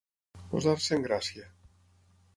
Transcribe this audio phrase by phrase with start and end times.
[0.53, 1.47] Posar-se en gràcia.